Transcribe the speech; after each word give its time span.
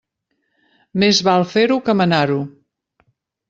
Més 1.03 1.21
val 1.29 1.47
fer-ho 1.53 1.79
que 1.91 1.97
manar-ho. 2.03 2.43